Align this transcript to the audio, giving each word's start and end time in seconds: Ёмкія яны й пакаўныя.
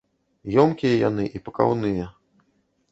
Ёмкія 0.63 0.93
яны 1.09 1.27
й 1.35 1.43
пакаўныя. 1.51 2.11